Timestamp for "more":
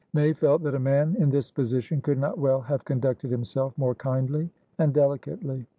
3.77-3.93